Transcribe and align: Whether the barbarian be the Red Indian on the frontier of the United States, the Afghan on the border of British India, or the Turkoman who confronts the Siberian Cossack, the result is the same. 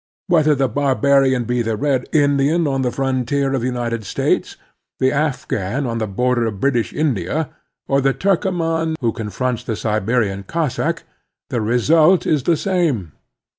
Whether 0.25 0.55
the 0.55 0.67
barbarian 0.67 1.43
be 1.43 1.61
the 1.61 1.77
Red 1.77 2.09
Indian 2.11 2.65
on 2.65 2.81
the 2.81 2.89
frontier 2.89 3.53
of 3.53 3.61
the 3.61 3.67
United 3.67 4.03
States, 4.03 4.55
the 4.97 5.11
Afghan 5.11 5.85
on 5.85 5.99
the 5.99 6.07
border 6.07 6.47
of 6.47 6.59
British 6.59 6.91
India, 6.91 7.51
or 7.87 8.01
the 8.01 8.11
Turkoman 8.11 8.95
who 8.99 9.11
confronts 9.11 9.63
the 9.63 9.75
Siberian 9.75 10.41
Cossack, 10.41 11.03
the 11.51 11.61
result 11.61 12.25
is 12.25 12.41
the 12.49 12.57
same. 12.57 13.11